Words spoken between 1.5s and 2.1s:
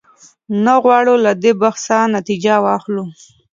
بحثه